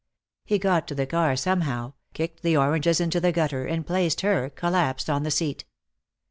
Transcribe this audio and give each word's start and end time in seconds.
He 0.43 0.57
got 0.57 0.87
to 0.87 0.95
the 0.95 1.05
car 1.05 1.35
somehow, 1.35 1.93
kicked 2.15 2.41
the 2.41 2.57
oranges 2.57 2.99
into 2.99 3.19
the 3.19 3.31
gutter, 3.31 3.65
and 3.67 3.85
placed 3.85 4.21
her, 4.21 4.49
collapsed, 4.49 5.11
on 5.11 5.21
the 5.21 5.29
seat. 5.29 5.63